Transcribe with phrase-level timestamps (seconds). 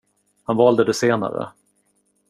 [0.43, 1.49] Han valde det senare.